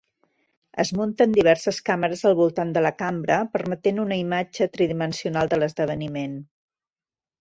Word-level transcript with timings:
Es 0.83 0.91
munten 0.99 1.33
diverses 1.35 1.81
càmeres 1.89 2.23
al 2.29 2.33
voltant 2.39 2.73
de 2.77 2.83
la 2.85 2.93
cambra, 3.03 3.37
permetent 3.57 4.01
una 4.05 4.17
imatge 4.25 4.69
tridimensional 4.79 5.53
de 5.53 5.61
l'esdeveniment. 5.61 6.35